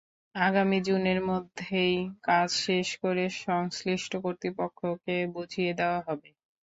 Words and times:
আগামী 0.35 0.77
জুনের 0.83 1.19
মধ্যেই 1.29 1.95
কাজ 2.23 2.49
শেষ 2.61 2.87
করে 3.03 3.23
সংশ্লিষ্ট 3.41 4.11
কর্তৃপক্ষকে 4.23 5.15
বুঝিয়ে 5.35 5.71
দেওয়া 5.79 5.99
হবে। 6.07 6.29